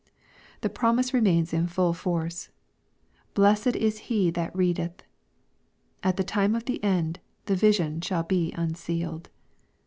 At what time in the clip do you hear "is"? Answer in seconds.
3.75-3.99